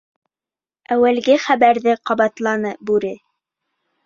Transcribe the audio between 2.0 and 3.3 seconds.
ҡабатланы бүре.